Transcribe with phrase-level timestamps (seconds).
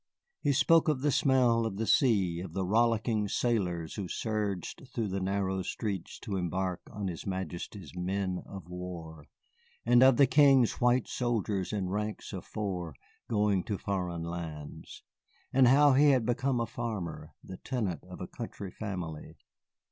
[0.41, 5.09] He spoke of the smell of the sea, of the rollicking sailors who surged through
[5.09, 9.27] the narrow street to embark on his Majesty's men of war,
[9.85, 12.95] and of the King's white soldiers in ranks of four
[13.29, 15.03] going to foreign lands.
[15.53, 19.37] And how he had become a farmer, the tenant of a country family.